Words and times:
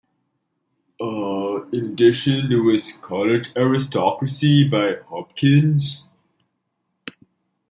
In 0.99 1.67
addition, 1.91 2.49
there 2.49 2.63
was 2.63 2.91
"Colored 3.03 3.49
Aristocracy" 3.55 4.67
by 4.67 4.95
Hopkins. 5.09 6.05